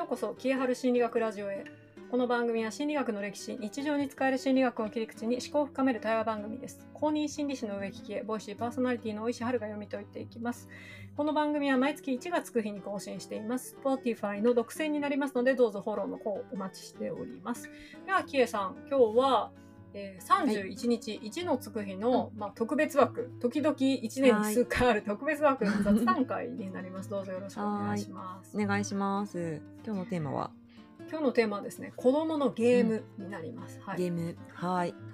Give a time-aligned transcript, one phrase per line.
[0.00, 1.62] ようこそ、消えはる心理学ラジオへ。
[2.10, 6.86] この番組は心理学の歴史、日常に使える心理学を切り口に思考を深める対話番組です。
[6.94, 10.70] 公認心理師の植木喜恵、ボイシーパーソナリティの大石春が読み解いていきます。
[11.18, 13.76] この番組は毎月1月9日に更新しています。
[13.84, 17.68] Spotify の独占になりますので、どうぞフォローの方お待ちしております。
[18.06, 19.52] では、きえさん、今日は、
[19.94, 27.10] えー、31日、1のつく日の、まあ、特別枠、時々1年に数回ある特別枠の 雑談会になります。
[27.10, 28.56] どうぞよろしくお願いします。
[28.56, 29.60] お願いします。
[29.84, 30.50] 今日のテーマは、
[31.08, 33.80] 今日のテーマはですね、子供のゲームになります。
[33.80, 33.98] はい。
[33.98, 34.36] ゲーム。
[34.54, 34.90] はい。
[34.90, 35.10] はい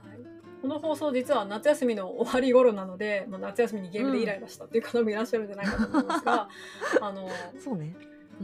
[0.63, 6.49] この放送実は夏休みの終わり頃なので、まあ、夏休みにゲームでイライラしたっていう方もいらっしゃるんじゃないかと思いますが、
[7.03, 7.29] あ の
[7.61, 7.95] そうね。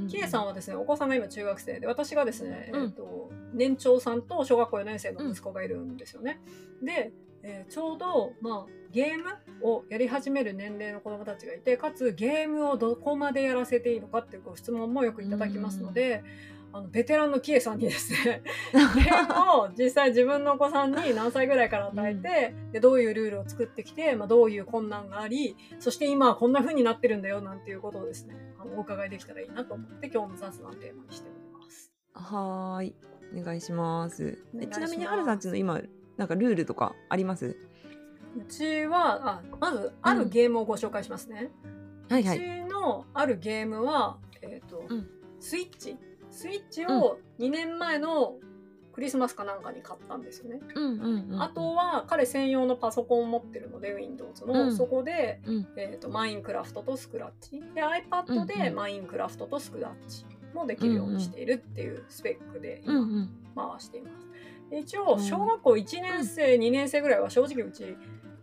[0.09, 6.41] キエさんはですねお子さんが今中学生で私がですね、うんえっと年長さんと小学校4年生の息子がいるんですよね。
[6.83, 16.25] で、えーちょうど、まあ、ゲームをやり始める年齢の子どもたちがいてかつゲームをどこまでやらせていいのかっていうご質問もよくいただきますので。
[16.73, 18.42] あのベテランのキエさんにですね
[18.73, 31.93] ゲームを実際自分のお子さんに何歳ぐらいから与えて、でどういうルールを作ってきて、まあ、どういう困難がありそして今はこんな風になってるんだよなんていうことをですねあのお伺いできたらいいなと思って今日の雑談テーマにしております。
[32.15, 32.95] はーい。
[33.39, 34.39] お願いします。
[34.73, 35.81] ちなみに、はるさんちの今、
[36.19, 37.56] なんかルールとかあります？
[38.37, 41.50] うちはあまずあるゲームをご紹介しますね。
[42.11, 42.37] はいはい。
[42.37, 45.09] うちのあるゲームは、えーとうん
[45.41, 45.97] スイッチ
[46.33, 48.34] スイッチを2年前の
[48.92, 50.61] クリスマスかなんかに買ったんですよね。
[50.75, 51.42] うんうんうん。
[51.42, 63.70] あとは彼専用のパソコンを持ってるので Windows の、うんそこで、うん、えー、とマインクラフトとスクラッチで iPad うんうんでマインクラフトとスクラッチもできるようにしているっていうスペックでうんう今ん。
[63.70, 64.27] 回しています。
[64.70, 67.97] で一応小学校1年生、2年生ぐらいは正直うち、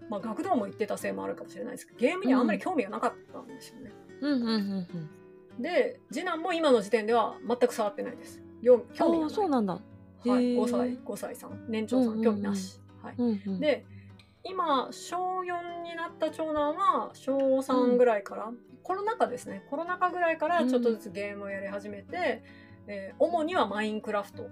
[0.09, 3.91] まあ、学童も行ってたせいもあるかもしれないですけどゲームにあんまり興味がなかったんですよね。
[4.21, 5.09] うんうんうんうん。
[5.59, 8.41] で次男も今の時点では全く触ってないです。
[8.61, 9.29] よ興味が。
[9.29, 9.73] そうなんだ。
[9.73, 9.79] は
[10.39, 10.61] い、へー。
[10.61, 11.65] 5歳5歳さん。
[11.69, 12.21] 年長さうんうんうん。
[12.21, 12.79] ん興味なし。
[13.03, 13.15] はい。
[13.17, 13.85] うんうん、で
[14.43, 18.51] 今小4になった長男は小3ぐらいから、
[18.83, 19.65] コロナ禍ですね。
[19.69, 22.43] コロナ禍ぐらいからちょっとずつゲームをやり始めて、
[22.87, 24.49] えー主にはマインクラフト。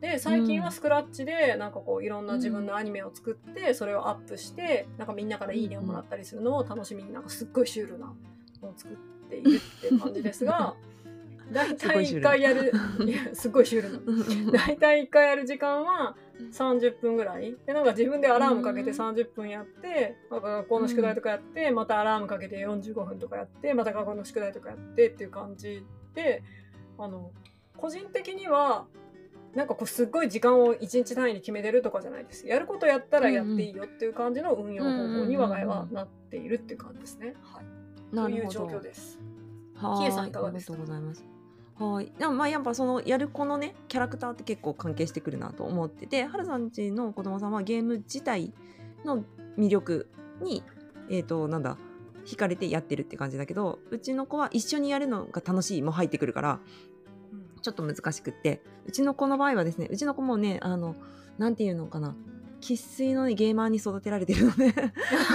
[0.00, 8.12] で最近はスクラッチでなんかこういろんな自分のアニメを作ってそれをアップしてなんかみんなからいいねをもらったりするのを楽しみになんかすっごいシュールな
[8.60, 8.96] のを作っ
[9.32, 10.74] ているっていう感じですが
[11.52, 12.22] 大体1すごいシュール。
[12.22, 12.72] 回やる
[13.34, 16.16] すっごいシュールな大体1回やる時間は
[16.50, 17.54] 30分ぐらい。
[17.66, 18.96] でなんか自分でアラームかけてうん。
[18.96, 26.42] 30分やってなんか学校の宿題とかやってまたアラームかけて45分とかやってまた学校の宿題とかやってっていう感じで
[26.98, 27.30] あの
[27.76, 28.86] 個人的には
[29.54, 32.46] なんかこうすっごい時間を1日単位に決めてるとかじゃないです。
[32.46, 37.34] やることやったらやっていいよっていう感じの運用方法に我が家はなっているっていう感じですね。
[37.42, 38.80] はい、という状況。
[38.80, 39.20] です。
[39.82, 40.74] はキエさんいかがですか？
[40.74, 41.24] ありがとうございます。
[41.78, 42.12] はい。
[42.18, 48.52] でもまあやっぱそのやる子のねキャラクターって結構関係してくるなと思ってて、はるさんちの子供さんはゲーム自体
[49.04, 49.24] の
[49.58, 50.08] 魅力
[50.40, 50.62] に
[51.10, 51.76] えっ、となんだ
[52.24, 56.60] 惹かれてやってるって感じだけど、うちの子は一緒にやるのが楽しいも入ってくるから
[57.62, 60.94] ちょっと難しくって、うちの子の場合はですね、うちの子もねあの
[61.38, 62.14] なんていうのかな。
[62.60, 64.72] 生粋の、ね、ゲーマーに育てられてるので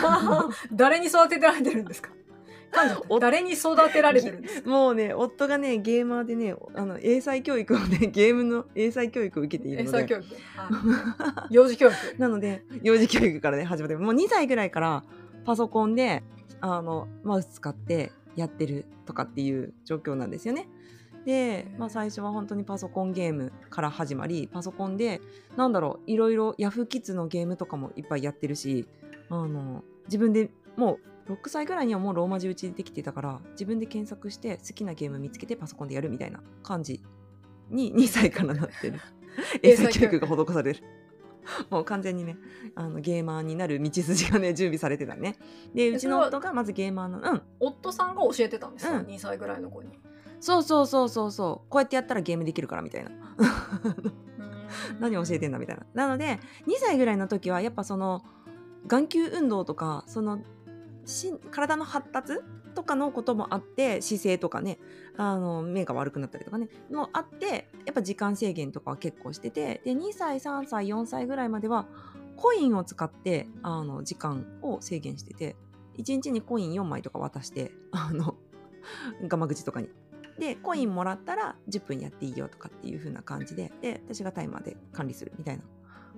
[0.71, 2.09] 誰に育てられてるんですか？
[3.19, 4.69] 誰に育てられてるんですか？
[4.69, 9.97] もうね夫がねゲーマーでねあの英才教育をね ゲームの英才教育を受けているので。
[9.97, 11.95] 英才教育、はい幼児教育？
[12.19, 15.03] なので幼児教育からね始まってもう2歳ぐらいから
[15.45, 16.23] パソコンで
[16.61, 20.67] あのマウス使ってやってるとかっていう状況なんですよね。
[21.25, 25.19] で、まあ、最初は本当にパソコンゲームから始まりパソコンで
[25.57, 28.87] なんだろういろいろヤフーキッズのゲームとかもいっぱいやってるし
[29.29, 37.03] あの自分でもう6歳ぐらいにはもうローマ字打ちできてたから自分で検索して好きなゲーム見つけてパソコンでやるみたいな感じ
[37.69, 39.01] に 2歳からなってる。
[39.61, 40.83] 英才教育が施される。
[41.69, 42.37] もう完全にね
[42.75, 45.37] あのゲーマーになる道筋がね準備されてたね。
[45.73, 47.41] でうちの夫がまずゲーマーのうん。
[47.59, 49.05] 夫さんが教えてたんですか、うん。
[49.05, 49.99] 2歳ぐらいの子に。
[50.39, 51.69] そうそうそうそうそう。
[51.69, 53.11] こうやってやったらゲームできるからみたいな。
[54.99, 55.85] 何教えてんだみたいな。
[55.93, 58.23] なので2歳ぐらいの時はやっぱその
[58.87, 60.43] 眼球運動とかそのし
[61.51, 62.33] 体の発達
[62.75, 64.77] とかのこともあって姿勢とかね
[65.17, 71.87] あの目が悪くなったりとかねもあってやっぱ時間制限とかは結構しててで2歳3歳4歳ぐらいまでは
[72.35, 75.55] コインを使ってあの時間を制限してて
[75.97, 78.35] 1日にコイン4枚とか渡してあの
[79.27, 79.89] ガマ口とかに。
[80.37, 85.63] でコインもらったら10分やっていいよとかっていう風な感じでで私がタイマーで管理するみたいな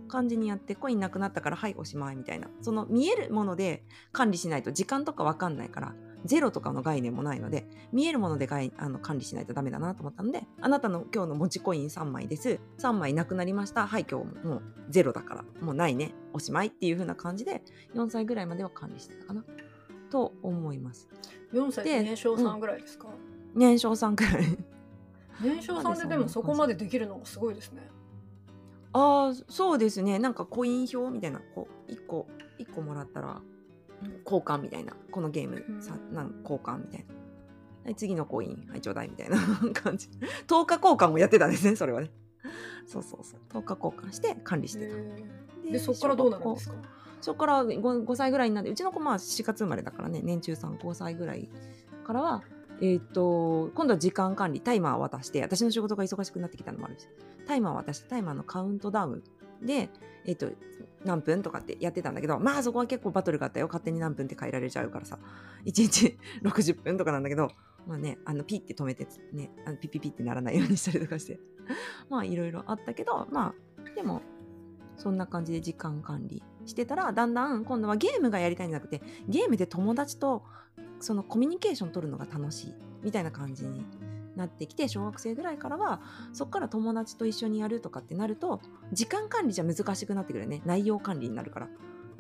[0.10, 2.50] 感じにやってコインなくなったからはいおしまいみたいな。
[2.62, 5.96] その見えるもので管理しないと時間とかわかんないから
[6.26, 12.60] ゼロとかの概念もないので見えるものであの管理しないとダメだなと思ったのであなたの今日の持ちコイン3枚です。
[12.80, 13.88] 3枚なくなりました。
[13.88, 16.14] はい今日もうゼロだからもうないね。
[16.34, 17.64] おしまいっていう風な感じで
[17.96, 19.44] 4歳ぐらいまでは管理してたかな。
[20.10, 21.08] と思います。
[21.54, 23.08] 4歳で年少さんぐらいですか、
[23.56, 24.58] 年少さんぐらい。
[25.42, 27.90] 年少さんででもそこまでできるのがすごいですね
[28.94, 30.20] ああそうですね。
[30.20, 32.28] なんかコイン表みたいなこう1個
[32.60, 33.42] 1個もらったら
[34.26, 36.14] 交換みたいなこのゲームさ、うん。
[36.16, 37.14] なん交換みたいな。
[37.86, 39.38] はい次のコインはいちょうだいみたいな
[39.74, 40.08] 感じ。
[40.48, 42.12] 10日交換もやってたんですねそれはね。
[42.88, 43.40] そうそうそう。
[43.50, 45.72] 10日交換して管理してた。
[45.72, 46.76] でそこからどうなるんですか？
[47.22, 51.50] そこから 5, 5歳ぐらいになってうちの子まあ4月生まれだからね年中さん5歳ぐらい
[52.06, 52.44] からは
[52.81, 57.08] えっ、と今度は時間管理タイマーを渡して私の仕事が忙しくなってきたのもあるし
[57.48, 59.24] タイマーを渡してタイマーのカウントダウン
[59.66, 59.90] で
[60.26, 60.48] えっ、と
[61.06, 63.68] 何分とかってやってたんだけどまあそこは結構バトルがあったよ。
[63.68, 65.18] 勝手に何分って変えられちゃうからさ。
[65.66, 67.52] 1日 60分とかなんだけど
[67.88, 71.40] まあねあのピッて止めてねあのピッピッピってならないようにしたりとかして。
[72.10, 74.22] まあいろいろあったけどまあでも
[74.98, 80.44] そんな感じで時間管理してたらだんだん今度はゲームがやりたいんじゃなくてゲームで友達と
[81.00, 82.74] そのコミュニケーション取るのが楽しい
[83.04, 83.86] みたいな感じに
[84.36, 86.01] なってきて小学生ぐらいからは
[86.34, 88.62] そこから友達と一緒にやるとかってなると
[88.94, 90.62] 時間管理じゃ難しくなってくるよね。
[90.66, 91.69] 内容管理になるから。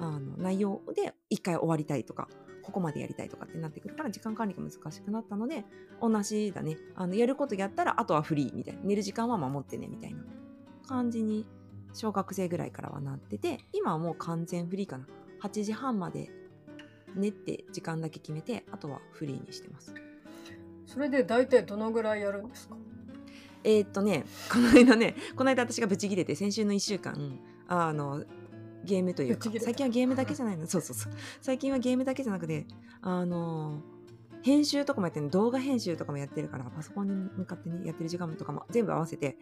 [0.01, 2.29] あの内容で一回終わりたいとか
[2.63, 5.65] ここまでやりたいとかってなってくるから時間管理が難しくなったので
[6.01, 6.77] 同じだね。
[6.95, 8.81] あのやることやったらあとはフリーみたいな。
[8.83, 10.23] 寝る時間は守ってねみたいな
[10.87, 11.45] 感じに
[11.93, 15.05] 小学生ぐらいからはなってて今はもう完全フリーかな。
[15.41, 16.31] 8時半まで
[17.15, 19.93] 寝って時間だけ決めてあとはフリーにしてます。
[20.85, 22.75] それで大体どのぐらいやるんですか？
[23.63, 28.23] えーっとねこの間ねこの間私がブチギレて先週の1週間あの
[28.85, 30.65] ゲームというか最近はゲームだけじゃないの。
[30.67, 31.13] そうそうそう。
[31.41, 32.65] 最近はゲームだけじゃなくて
[33.01, 33.81] あの
[34.41, 39.37] 編集とかもやってる動画編集とかもやってるからパソコンに向かってねやってる時間とかも全部合わせて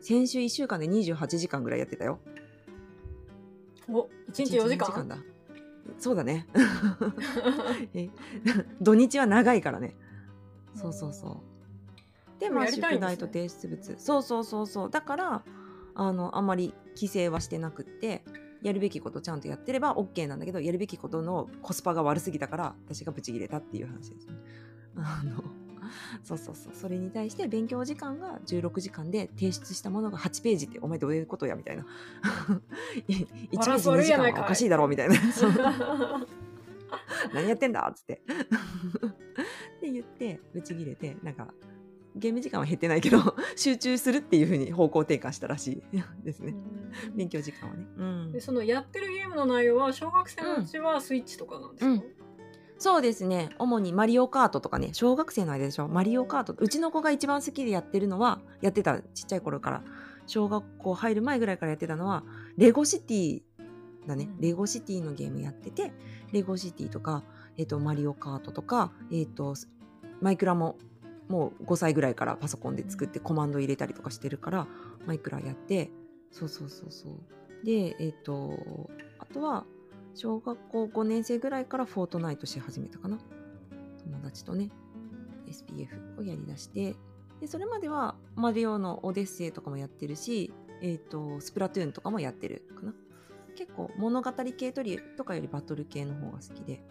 [0.00, 2.18] 先週1週間で28時間ぐらいやってたよ。
[3.90, 5.18] お1日4時間だ
[5.98, 6.46] そうだね。
[7.94, 8.10] え
[8.80, 9.96] 土日は長いからね。
[10.74, 11.42] そうそうそ
[12.36, 12.40] う。
[12.40, 13.98] でまあ宿題と提出物。
[13.98, 14.90] そうそうそうそう。
[14.90, 15.44] だから
[15.94, 18.24] あのあんまり規制はしてなくって
[18.62, 24.34] やるべきことちゃんとやってれば OK なんだけどやるべきことのコスパが悪すぎたから私がブチギレたっていう話ですね。
[24.96, 25.42] あの
[26.22, 26.72] そうそうそう。
[26.74, 31.86] それに対して勉強時間が16時間で提出したものが8ページってお前どういうことやみたいな。
[33.06, 35.14] 1ページ2時間はおかしいだろうみたいな。
[37.34, 38.22] 何やってんだっつって。
[39.78, 41.52] って言ってブチギレてなんか
[42.16, 45.82] ゲーム時間は減ってないけど集中するっていうふうに方向転換したらしい。
[46.24, 46.54] ですね。
[47.14, 48.32] 勉強時間はね、うん。
[48.32, 52.17] でそのやってるゲームの内容は小学生のうちはスイッチとかなんですか、うん
[52.78, 53.50] そうですね。
[53.58, 55.88] 主にマリオカートとかね小学生の間でしょ？
[55.88, 56.54] マリオカート。
[56.56, 59.82] うちの子が一番好きでやってるのはやってたちっちゃい頃から。
[60.26, 62.22] 小学校入る前ぐらいからやってたのは
[62.58, 63.42] レゴシティ
[64.06, 64.40] だね、うん。
[64.42, 65.90] レゴシティのゲームやってて
[66.32, 67.24] レゴシティとか、
[67.56, 69.54] えっとマリオカートとか、えっと
[70.20, 70.76] マイクラも
[71.28, 74.66] もう5歳ぐらいからパソコンで作ってコマンド入れたりとかしてるから
[75.06, 75.90] マイクラやって。
[76.30, 77.64] そうそうそうそう。
[77.64, 78.52] でえっ、と
[79.18, 79.64] あとは
[80.18, 83.18] 小学校5年生ぐらいからフォートナイトし始めたかな。
[84.02, 84.68] 友達とね
[85.46, 86.96] SPF をやりだして
[87.40, 92.92] でそれまではマリオのオデッセイとかもやってるし、えっとスプラトゥーンとかもやってるかな。
[93.56, 96.82] 結構物語系とりとかよりバトル系の方が好きで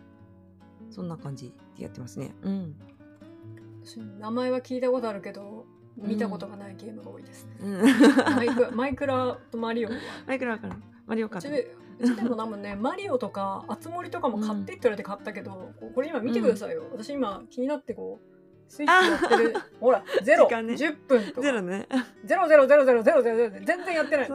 [0.89, 2.33] そんな感じでやってますね。
[2.43, 2.75] うん。
[3.83, 5.65] 私名前は聞いたことあるけど
[5.97, 8.35] 見たことがないゲームが多いですね、うん。
[8.35, 9.95] マイクマイクラとマリオは？
[10.27, 19.55] マイクラわかるマリオカートうちでうちでもねマリオとかあつ森とかも買ってって言われて買ったけど、ここれ今見てくださいよ、私今気になってこうスイッチやってる。
[19.79, 20.73] ほら ゼロ、ね。
[20.73, 21.41] 10分とか。
[21.41, 21.87] ゼロね。
[22.25, 24.29] ゼロゼロゼロゼロゼロゼロ全然やってない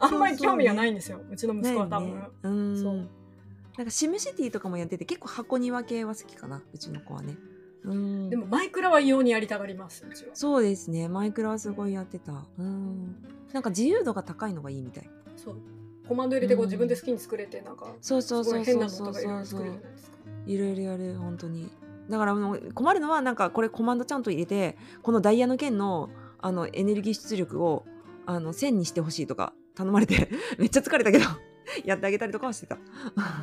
[0.00, 3.08] あんまり興味がないんですようちの息子は多分、ねうんそう
[3.76, 7.36] なんかシムシティとかもやってて結構箱庭系は好きかなうちの子はね
[7.84, 13.16] うんでもマイクラは異様にやりたがりますうちはそうですねマイクラはすごいやってたうん
[13.52, 15.56] なんか自由度が高いのがいいみたいそう。
[16.08, 16.68] コマンド入れてこううん。
[16.68, 19.14] 自分で好きに作れてなんかそうそうそいう変なのとそうそう。
[19.14, 20.16] かいろいろ作れそうそうるじゃないですか。
[20.46, 21.70] いろいろやる本当に。
[22.08, 27.84] だからもう困るのはなんかこれコマンドちゃんと入れてこのダイヤの剣のあのエネルギー出力を
[28.26, 30.28] あの1000にしてほしいとか頼まれて
[30.58, 31.24] めっちゃ疲れたけど
[31.84, 32.78] やってあげたりとかはしてた。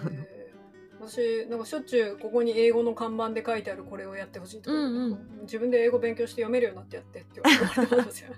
[0.10, 1.08] えー。
[1.08, 5.40] 私なんかしょっちゅうここに英語の看板で書いてあるこれをやってほしいとか、うんうん。
[5.42, 8.30] 自分で英語勉強して読めるようになってやってって言われてますよ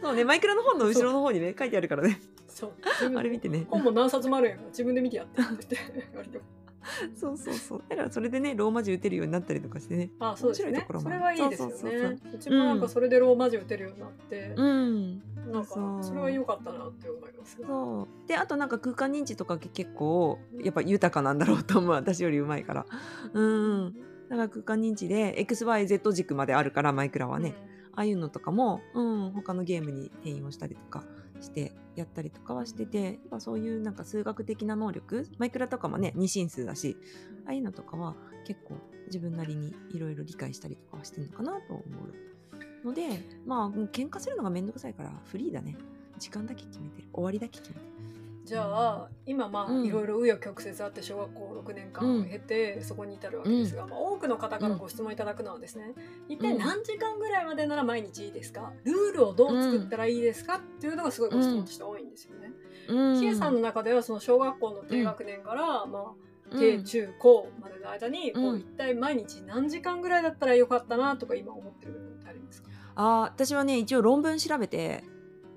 [0.00, 2.20] そうねマイクラの本の後ろの方にね書いてあるからね。
[2.48, 2.72] そう。
[3.16, 3.66] あれ見てね。
[3.68, 5.76] 本も何冊もあるやん自分で見てやってって言って。
[6.12, 6.40] 言われて
[7.16, 7.82] そうそうそう。
[7.88, 10.10] だからそれでねローマ字打てるようになったりとかしてね。
[10.20, 11.16] あそうです面白いねところもある。
[11.16, 12.10] それはいいですよそうそうそうそう。
[12.10, 15.64] ねうちもなんかそれでローマ字打てるようになって、うんなん。
[15.64, 17.60] かそれは良かったなって思います。
[17.60, 18.28] がそう。
[18.28, 21.90] であとなんか空間認知とか結構やっぱ豊かなんだろうと思う。
[21.92, 22.86] 私よりうまいから。
[23.32, 23.94] うん。
[24.28, 27.54] だから空間認知で XYZ 軸まであるからマイクラはね、
[27.96, 31.04] ああいうのとかも、うん、他のゲームに転用したりとか
[31.40, 36.96] してやったりとかはしててやっぱそういうなんか数学的な能力マイクラとかもね二進数だし
[37.46, 41.82] ああいうのとかは結構自分なりにいろいろ理解したりとかはしてるのかなと思
[42.82, 43.02] うので
[43.46, 45.76] まあ喧嘩するのがめんどくさいからフリーだね。
[46.18, 47.08] 時間だけ決めてる。
[47.12, 48.13] 終わりだけ決めてる。
[48.44, 49.84] じゃあ今まあうん。
[49.86, 55.94] いろいろ紆余曲折あって小学校6年間を経てそこに至るわけですが、まあ、多くの方からご質問いただくのはですね
[56.28, 58.72] 一体何時間ぐらいまでなら毎日いいですか？
[58.84, 60.56] ルールをどう作ったらいいですか？
[60.56, 62.52] っていうのがすごいご質問として多いんですよね。
[62.88, 63.20] うん。
[63.20, 66.02] キエさんの中ではその小学校の低学年から、まあ
[66.50, 66.60] うん。
[66.60, 72.68] 低中高までの間に、こううん一体毎日何時間ぐらいだったらよかったなとか今思ってる部分ってありますか？
[72.96, 75.02] あー私はね一応論文調べて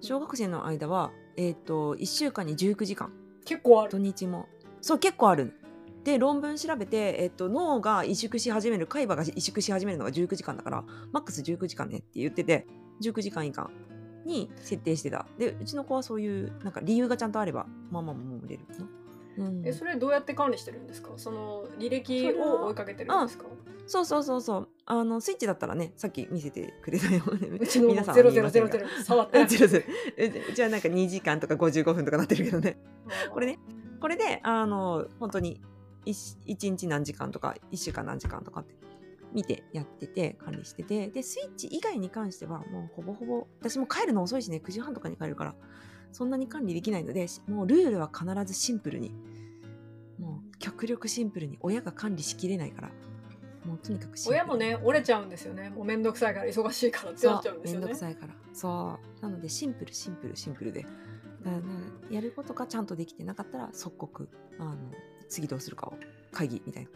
[0.01, 3.11] 小学生の間は、えっと1週間に19時間。
[3.45, 3.91] 結構ある。
[3.91, 4.47] 土日も。
[4.81, 5.53] そう結構ある。
[6.03, 12.65] で論文調べて、えっと、脳が萎縮し始める海馬が萎縮し始めるのが19時間だからマックス19時間ねって言ってて
[13.03, 13.69] 19時間以下
[14.25, 15.25] に設定してた。
[15.37, 18.63] でうちの子はそういうなんか理由がちゃんとあればまあまあもう見れる
[19.63, 21.11] えそれどうやって管理してるんですか？
[21.17, 23.45] その履歴を追いかけてるんですか？
[23.85, 24.67] そうそうそうそう。
[24.85, 27.23] あのスイッチだったらねさっき見せてくれたよ
[27.59, 29.85] うちの皆さんゼロゼロゼロゼロ触ってない ゼロゼ
[30.17, 30.25] ロ。
[30.49, 32.77] うちはなんか2時間とか55分とかなってるけどね。
[33.31, 33.59] これね。
[34.01, 35.61] これであの本当に
[36.05, 38.75] 1, 1日何時間とか1週間何時間とかって
[39.33, 41.07] 見てやってて管理してて。
[41.09, 45.55] でスイッチ以外に関してはもうほぼほぼ私も帰るの遅いしね9時半とかに帰るから
[46.11, 49.13] そんなに管理できないのでもうルールは必ずシンプルに。
[50.19, 52.91] もう極力シンプルに親が管理しきれないから。
[53.65, 55.69] もうとにかく親もね折れちゃうんですよね。
[55.69, 57.85] もうめんどくさいから忙しいからってなっちゃうんですよね。
[57.85, 58.33] めんどくさいから。
[58.53, 59.21] そう。
[59.21, 60.85] なのでシンプルシンプルシンプルで。
[62.09, 64.75] やることがちゃんとできてなかったら即刻あの
[65.29, 65.93] 次どうするかを
[66.31, 66.89] 会議みたいな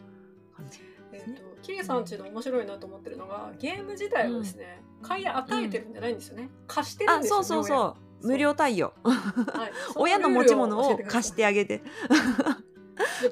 [0.55, 0.79] 感じ
[1.13, 8.93] えー、とキリさんちの面白いなと思ってるのがゲーム自体をですね、買い与えてるんじゃないんですよね、貸してるんあですよねそうそうそう無料対応。
[9.03, 11.83] 親はい、 親の持ち物を貸してあげて。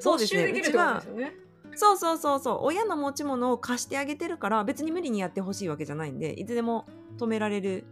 [0.00, 0.46] そううですすね。
[0.46, 1.36] でねできるってことですよね。
[1.76, 2.58] そうそうそうそう。
[2.62, 6.86] 親の持ち物を貸してあげてるから別に無理にやってほしいわけじゃないんでいつでも
[7.18, 7.84] 止められる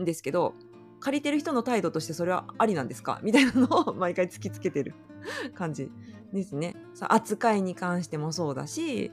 [0.00, 0.54] んですけど
[1.00, 3.20] 借りてる人の態度としてそれはありなんですか？
[3.22, 4.94] みたいなのを 毎回突きつけてる
[5.54, 5.90] 感じ
[6.32, 6.74] ですね。
[6.94, 9.12] さ扱いに関してもそうだし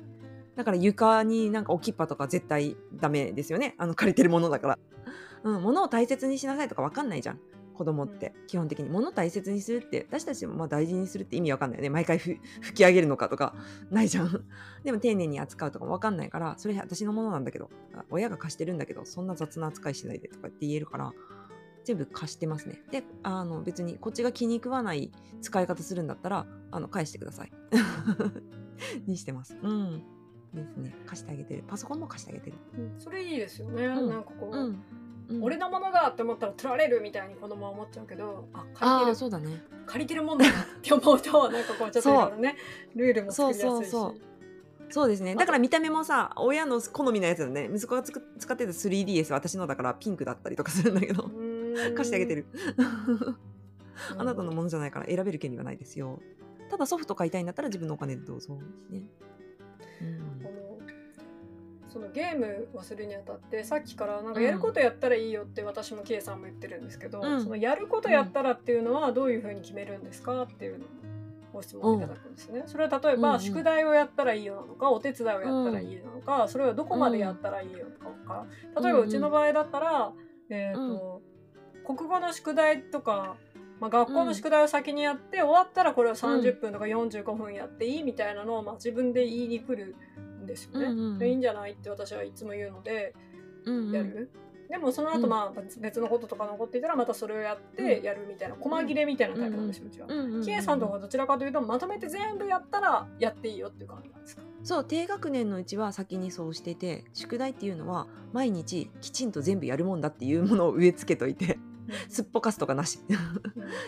[0.56, 3.76] だから床になんか置きっぱとか絶対ダメですよね。
[3.78, 4.80] あの借りてるものだから。
[5.44, 7.40] うん、物を大切にしなさいとか分かんないじゃん。
[7.74, 8.34] 子供って。
[8.48, 8.90] 基本的に。
[8.90, 11.90] 物を大切にするって私たちもまあ大事にするって意味わかんないよね。
[11.90, 13.56] 毎回ふ吹き上げるのかとか。
[13.90, 14.46] ないじゃん。
[14.84, 17.70] でも丁寧に扱うとかもわかんないからそれ私のものなんだけど。
[17.94, 21.14] あ親が貸してるんだけどそんな雑な扱いしないでとかって言えるから
[21.84, 22.82] 全部貸してますね。
[22.92, 27.52] であの別にこっちが気に食わない使い方するんだったらあの返してください。
[29.08, 29.58] にしてます。
[29.62, 30.04] うん。
[30.54, 30.96] ですね。
[31.06, 31.64] 貸してあげてる。
[31.68, 32.58] パソコンも貸してあげてる。
[32.78, 33.00] うん。
[33.00, 34.10] それいいですよね、うん。
[34.10, 34.84] なんかこう、うん、
[35.30, 35.44] うん。
[35.44, 39.16] 俺のものだって思ったら取られるみたいに子供は思っちゃうけどあ借りてる。
[39.16, 39.64] そうだね。
[39.86, 42.56] 借りてるもんだなって思うとなんかこうちょっといろいろね
[42.96, 43.62] ルールも作りやすいし。
[43.62, 44.16] そうそうそう。
[44.90, 45.36] そうですね。
[45.36, 47.70] だから見た目もさ親の好みのやつだね。
[47.74, 51.30] 息子がつく使ってた 3DS 私のだからピンクだったりとかするんだけど
[51.96, 52.46] 貸してあげてる。
[54.18, 56.20] あなたのものじゃないから選べる権利はないですよ。
[56.70, 58.58] ただソフト買いたいんだったら自分のお金でどうぞ。
[58.90, 59.04] ね、
[60.02, 60.04] あ
[60.44, 60.73] の
[61.94, 67.44] そのゲームをするにあたってさっきからなんかやることやったらいいよって私も K さんも言ってるんですけど、うん。
[67.44, 70.88] そのやることやったらっていうのはどういうふうに決めるんですかっていうのを
[71.54, 72.64] ご質問いただくんですね。
[72.66, 78.48] それは例えば、宿題をやったらいいよなのかお手伝いをやったらいいのか、それはどこまでやったらいいよなのか、
[78.82, 80.12] 例えばうちの場合だったら、
[80.50, 81.22] えーと
[81.86, 83.36] 国語の宿題とか、
[83.80, 89.96] まあ、学校の宿題を先にやって、終わったらこれを30分とか45分やっていいみたいなのを、まあ、自分で言いに来る
[90.44, 90.86] んですよね。
[90.86, 91.20] うんうん。
[91.20, 93.14] でいいんじゃないって私はいつも言うので
[93.66, 93.92] うんうん。
[93.92, 94.30] やる？
[94.70, 100.08] でもその後まあ別別のこととか残っていたらまたそれをやってやるみたいな細切れみたいなタイプなんですようちは。
[100.44, 104.42] キエさんとかはどちらかというとまとめて全部やったらやっていいよっていう感じなんですか？
[104.64, 111.60] そう低学年のうちは先にそうしてて宿題っていうのは毎日きちんと全部やるもんだっていうものを植え付けといて
[112.08, 113.00] すっぽかすとかなし。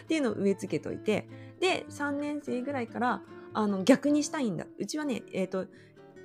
[0.04, 1.28] っていうのを植え付けといて。
[1.60, 3.22] で3年生ぐらいから
[3.54, 4.68] あの逆にしたいんだ。
[4.78, 5.66] うちはね、えー、と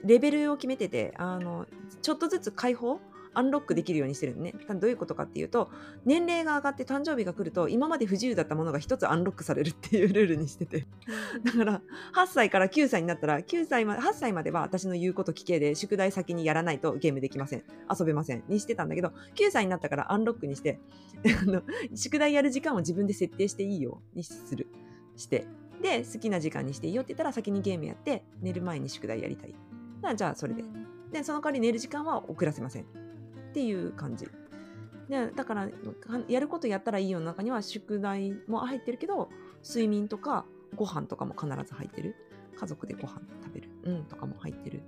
[0.04, 1.66] レベルを決めててあの
[2.02, 3.00] ちょっとずつ解放
[3.32, 4.54] アンロックできるようにしてるのね。
[4.68, 5.70] どういうことかっていうと
[6.04, 10.86] 年齢が上がって誕生日が来ると今まで不自由だったものが一つアンロックされるっていうルールにしてて。
[11.44, 11.82] だから
[12.14, 17.62] 8歳から9歳になったら9歳ま8歳までは私の言うこと聞けで宿題先にやらないとゲームできません。
[17.98, 18.42] 遊べません。
[18.48, 20.80] にしてたんだけど9歳になったからアンロックにして
[21.94, 24.66] 宿題やる時間を自分で設定していいようにする。
[25.16, 25.46] して
[25.80, 29.54] で好きな時間にしていいよって言ったら先にゲームやって寝る前に宿題やりたい
[30.16, 30.64] じゃあそれで
[31.12, 32.86] でその代わり寝る時間は遅らせませんっ
[33.52, 34.26] ていう感じ
[35.08, 35.68] でだから
[36.28, 39.28] やることやったらいいよの中には宿題も入ってるけど
[39.66, 40.44] 睡眠とか
[40.76, 42.14] ご飯とかも必ず入ってる
[42.56, 44.82] 家族でご飯食べる、うん、とかも入ってる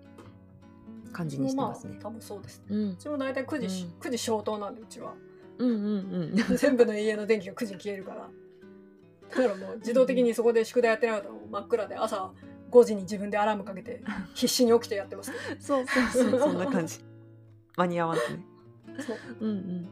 [1.12, 1.94] 感じにしてますね。
[1.94, 2.64] まあ、多分そうですね。
[2.70, 5.14] うん、うちも大体9時、うん、9時消灯なんでうちは。
[5.58, 6.56] うんうんうん。
[6.56, 8.28] 全部の家の電気が9時に消えるから。
[9.30, 12.32] だからもう自動的にそこで宿題やってなかったら真っ暗で朝
[12.72, 14.02] 5時に自分でアラームかけて
[14.34, 16.98] 必死に起きてやってます、そうそうそう そんな感じ。
[17.76, 18.44] 間に合わずね。
[19.06, 19.18] そう。
[19.40, 19.88] うんうん。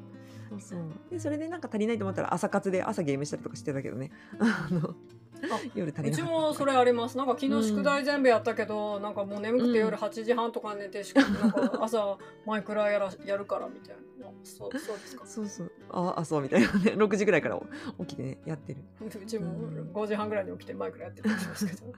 [0.51, 0.81] そうそう。
[1.11, 4.11] でそれでなんか足りないと思ったら朝活で朝ゲームしたりとかしてたけどね。
[4.39, 4.95] あの
[5.75, 17.61] 夜足りうちもそれありますなんか昨日宿題全部やったけど、うん、なんかもう眠くて夜8時半とか寝てしかもなんか朝マイクラやらやるからみたいなそうそうですかそうそうああそうみたいなね6時ぐらいから
[18.01, 19.55] 起きてねやってるうちも
[19.95, 21.93] 5時半ぐらいに起きてマイクラやってるんですけど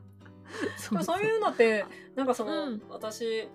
[0.77, 1.23] そうそう。
[1.23, 3.49] いうのってなんかその、うん、私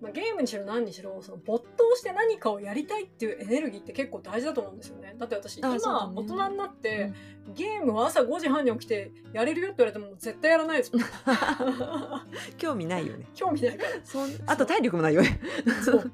[0.00, 5.14] まあ、ゲームにしろ何にしろその没頭して何かをやりたいっていうエネルギーって結構大事だと思うんですよね。
[5.18, 5.70] だって私今、
[6.14, 7.12] 大人になって、
[7.46, 11.04] うん、ゲームを朝5時半に起きてやれるよって言われても絶対やらないですもん。
[12.58, 13.26] 興味ないよね。
[13.34, 13.90] 興味ないから。
[14.52, 15.40] あと体力もないよね。
[15.82, 16.12] そう。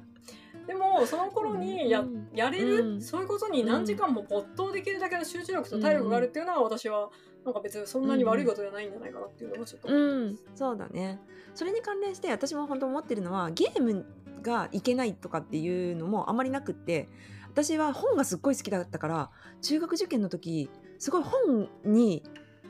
[0.67, 7.09] でもその頃にや,、やれる、うん、そういうことに何時間も没頭できるだけの集中力と体力があるっていうのは私は
[7.45, 11.19] なんか別にそんなに悪いことじゃないんじゃないかなっていうのもちょっと、うん、そうだね。
[11.55, 14.05] それに関連して私も本当思ってるのはゲーム
[14.41, 17.09] がいけないとかっていうのもあまりなくって
[17.49, 19.29] 私は本がすっごい好きだったから
[19.61, 22.23] 中学受験の時すごい本に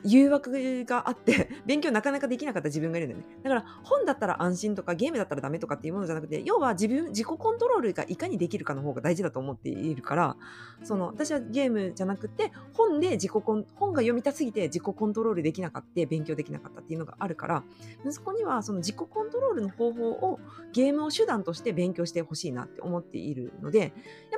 [0.04, 3.26] 誘惑があって 勉強なかなかできなかった自分がいるんだよね。
[3.42, 10.36] だから本だったら安心とかゲームだったらダメとかっていうものじゃなくて要は自分自己コントロールがいかにできるかの方が大事だと思っているから
[10.82, 17.64] その私はゲームじゃなくて本で自己コン本が読みたすぎて自己コントロールできなかった勉強できなかったっていうのがあるから
[18.04, 20.40] 息子にはその自己コントロールの方法を
[20.72, 23.90] ゲームを手段として勉強してほしいなって思っているのでやっ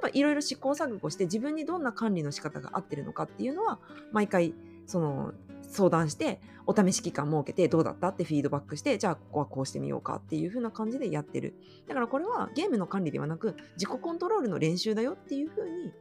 [0.02, 3.78] ぱいろいろ試行錯誤して自分にどんな管理の仕方が合ってるのかっていうのは
[4.12, 4.54] 毎回
[4.86, 5.32] その
[5.74, 11.54] 相談してお試し期間設けてどうだったってフィードバックしてじゃあここはこうしてみようかっていう風な感じでやってる。
[11.88, 15.92] だからこれはゲームの管理ではなく自己コントロールの練習だよっていう風に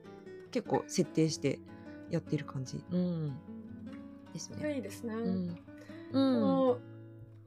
[0.52, 1.60] 結構設定して
[2.12, 3.36] やってる感じ、うん、
[4.32, 4.76] ですね。
[4.76, 5.58] いいですね、うん、
[6.12, 6.78] うん、2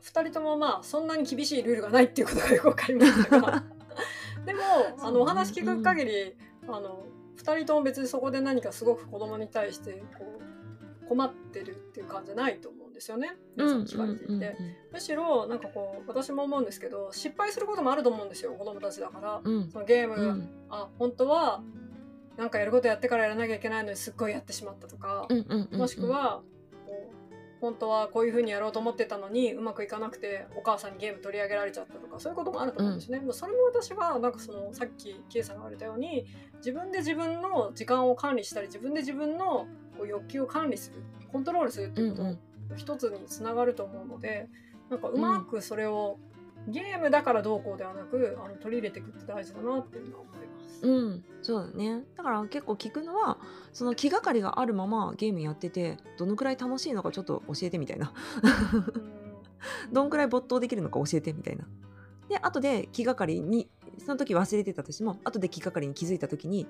[0.02, 3.64] 人ともまあそんなに厳しいルールがないっていうことがよくわかりましたが。
[4.44, 4.60] でも、
[5.00, 6.36] あのお話聞く限り、
[6.68, 7.04] うん、あの
[7.36, 10.45] 2人とも別にそこで何かすごく子供に対してこう
[11.08, 13.36] 困ってるっていう感じじゃないと思うんですよね。
[13.56, 14.56] 皆さん聞かれていて、
[14.92, 21.62] むしろなんかこう私も思うんですけど失敗することもあると思うんですよ子供たちだから、うん、そのゲーム、うん、あ本当は
[22.36, 25.28] なんかやることやってからやらなきゃいけないのにすっごいやってしまったとか、
[25.72, 26.42] もしくは
[27.60, 33.20] 本当はこういうふうにやろうと思ってたのにうまくいかなくてお母さんにゲーム取り上げられちゃったとかそういうこともあると思うんですね。
[33.24, 36.26] うん、それも私はなんかそのさっき K さんが言われたように
[36.58, 39.66] 自分で自分の時間を管理したり自分で自分の
[39.96, 42.36] こう欲求を管理するコントロールするっていうことの
[42.76, 44.48] 一つにつながると思うので、
[44.90, 46.18] なんかうまくそれを、
[46.68, 50.86] ゲームだからどうこうではなくあの取り入れていくって大事だなっていうのは思います。
[50.86, 52.04] うん、そうだね。
[52.16, 53.38] だから結構聞くのは
[53.72, 58.12] その気がかりがあるままゲームやっててどのくらい楽しいのかちょっと教えてみたいな。
[59.92, 61.66] どんくらい没頭できるのか教えてみたいな。
[62.28, 66.66] で後で気がかりにその時忘れてたとしても後で気がかりに気づいた時に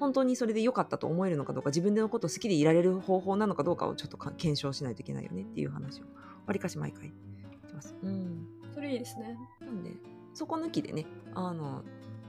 [0.00, 6.04] 本当にそれで良かったと思えるのかどうか自分のことを好きでいられる方法なのかどうかをちょっと検証しないといけないよねっていう話を
[6.46, 7.12] わりかし毎回し
[7.68, 7.94] てます。
[8.02, 9.38] うん、それいいですね。
[9.62, 9.92] なんで
[10.34, 11.82] そこ抜きでねあの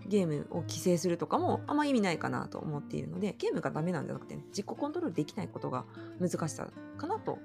[0.07, 5.83] ゲームを規制するとかもあんま意味ないかなと思っているのでゲームがダメなんじゃなくて、ね、自己コントロールできないことが
[6.21, 7.37] 難しさかなと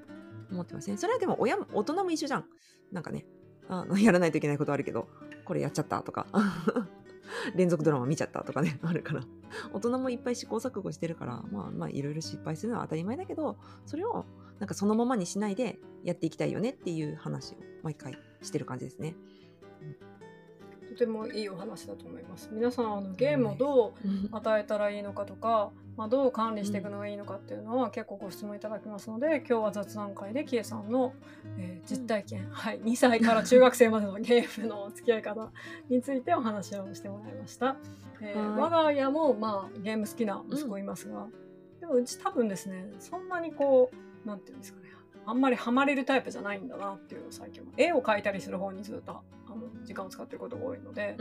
[0.53, 0.97] 思ってますね。
[0.99, 2.45] それはでも親も大人も一緒じゃん。
[2.93, 3.27] なんかね
[3.69, 5.09] あのやらないといけないことあるけど
[5.45, 6.29] これやっちゃったとか
[7.57, 9.23] 連続ドラマ見ちゃったとかね、あるから。
[9.73, 14.27] 大人もいっぱい試行錯誤してるから、まあまあいろいろ失敗するのは当たり前だけど、それを
[14.61, 19.15] なんかそのままにしないでやっていきたいよねっていう話を毎回してる感じですね。
[20.93, 22.51] とてもいいお話だと思います。
[22.53, 31.15] 皆さんあのゲームをどう与えたらいいのかとか、まあ、どう管理していくのがいいのかっていうのは結構ご質問いただきますので今日は雑談会でキエさんの、
[31.59, 35.51] えー、実体験、はい、2歳から中学生までのゲームの付き合い方
[35.89, 37.77] についてお話をしてもらいました。
[38.21, 43.91] えー、我が家も、まあ、ゲーム好きな息子いますが、うん、でもうち多分ですねそんなにこ
[44.25, 44.89] うなんていうんですかね
[45.27, 51.17] あんまりハマれるタイプじゃないんだなっていう最近も絵を描いたりする方にずっとあの時間を使ってることが多いので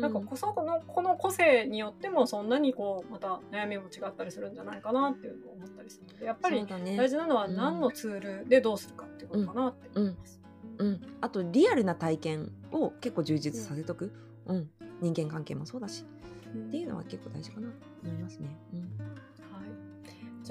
[0.00, 10.40] なんかこそこのこの個性によってもそんなにこうまた悩みも違ったりするんじゃないかなっていうのを思ったりするのでやっぱり大事なのは何のツールでどうするかっていうことかなって思います。
[10.78, 14.12] うん、うんうん、あとリアルな体験を結構充実させとく、
[14.46, 16.04] うん、人間関係もそうだし、
[16.52, 18.48] っていうのは結構大事かなと思いますね。
[18.72, 19.32] うん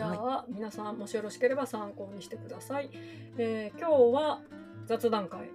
[0.02, 2.90] じゃあ、はい、皆さんもしよろしければ参考にしてください。
[3.38, 4.42] えー、今日は
[4.88, 5.52] 雑談会。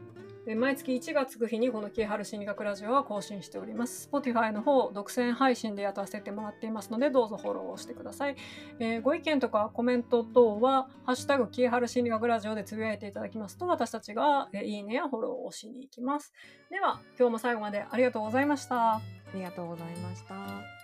[0.55, 4.09] 毎月1がつく日にこのキーハル心理学ラジオは更新しております。
[4.13, 8.37] Spotify の方、独占配信でやらせてもらっていますので、どうぞフォローしてください。
[8.79, 16.33] えー、ご意見とかコメント等は、ハッシュタグキーハル心理学ラジオでつぶやいていただきますと、私たちが、えー、いいねやフォローをしに行きます。
[16.71, 18.93] では、今日も最後までありがとうございました。
[18.93, 19.03] あ
[19.35, 20.76] りがとうございました。